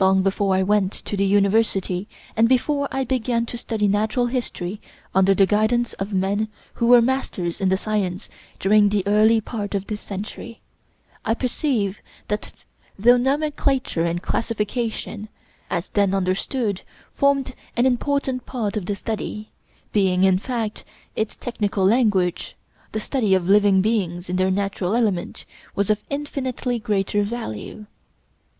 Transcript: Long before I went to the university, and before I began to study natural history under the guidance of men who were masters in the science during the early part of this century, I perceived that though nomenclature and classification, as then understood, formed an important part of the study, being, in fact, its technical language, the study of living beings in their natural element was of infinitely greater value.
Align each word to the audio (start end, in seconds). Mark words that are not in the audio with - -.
Long 0.00 0.24
before 0.24 0.52
I 0.52 0.64
went 0.64 0.92
to 0.94 1.16
the 1.16 1.24
university, 1.24 2.08
and 2.36 2.48
before 2.48 2.88
I 2.90 3.04
began 3.04 3.46
to 3.46 3.56
study 3.56 3.86
natural 3.86 4.26
history 4.26 4.80
under 5.14 5.32
the 5.32 5.46
guidance 5.46 5.92
of 5.92 6.12
men 6.12 6.48
who 6.72 6.88
were 6.88 7.00
masters 7.00 7.60
in 7.60 7.68
the 7.68 7.76
science 7.76 8.28
during 8.58 8.88
the 8.88 9.04
early 9.06 9.40
part 9.40 9.76
of 9.76 9.86
this 9.86 10.00
century, 10.00 10.60
I 11.24 11.34
perceived 11.34 12.00
that 12.26 12.52
though 12.98 13.16
nomenclature 13.16 14.04
and 14.04 14.20
classification, 14.20 15.28
as 15.70 15.88
then 15.90 16.14
understood, 16.14 16.82
formed 17.12 17.54
an 17.76 17.86
important 17.86 18.46
part 18.46 18.76
of 18.76 18.86
the 18.86 18.96
study, 18.96 19.52
being, 19.92 20.24
in 20.24 20.40
fact, 20.40 20.82
its 21.14 21.36
technical 21.36 21.84
language, 21.84 22.56
the 22.90 22.98
study 22.98 23.34
of 23.34 23.48
living 23.48 23.82
beings 23.82 24.28
in 24.28 24.34
their 24.34 24.50
natural 24.50 24.96
element 24.96 25.44
was 25.76 25.90
of 25.90 26.02
infinitely 26.10 26.80
greater 26.80 27.22
value. 27.22 27.86